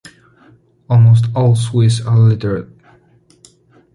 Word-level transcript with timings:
Almost 0.89 1.27
all 1.35 1.55
Swiss 1.55 2.01
are 2.03 2.17
literate. 2.17 2.69